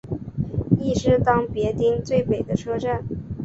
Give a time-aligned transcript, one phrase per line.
[0.79, 3.03] 亦是当别町最北的车站。